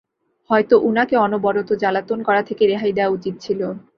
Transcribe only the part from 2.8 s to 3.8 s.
দেয়া উচিত ছিল।